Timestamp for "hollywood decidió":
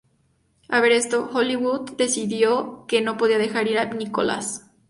1.31-2.87